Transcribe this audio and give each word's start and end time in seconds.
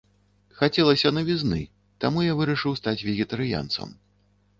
Хацелася 0.59 1.11
навізны, 1.17 1.59
таму 2.05 2.23
я 2.23 2.33
вырашыў 2.39 2.73
стаць 2.81 3.03
вегетарыянцам. 3.09 3.93